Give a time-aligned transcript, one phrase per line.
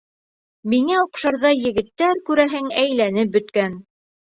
[0.73, 3.83] Миңә оҡшарҙай егеттәр, күрәһең, әйләнеп бөткән.